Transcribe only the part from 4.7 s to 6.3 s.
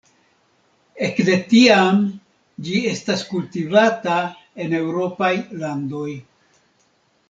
eŭropaj landoj.